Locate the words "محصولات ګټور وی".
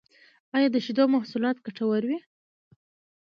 1.15-2.19